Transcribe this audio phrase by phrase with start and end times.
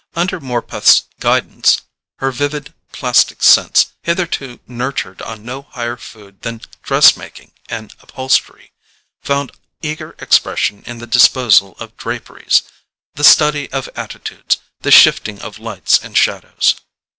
[0.15, 1.83] Under Morpeth's guidance
[2.17, 8.71] her vivid plastic sense, hitherto nurtured on no higher food than dress making and upholstery,
[9.21, 9.51] found
[9.83, 12.63] eager expression in the disposal of draperies,
[13.13, 16.73] the study of attitudes, the shifting of lights and shadows.